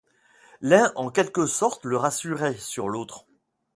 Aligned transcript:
L'un 0.61 0.91
en 0.95 1.11
quelque 1.11 1.45
sorte 1.45 1.85
le 1.85 1.95
rassurait 1.95 2.57
sur 2.57 2.89
l'autre. 2.89 3.27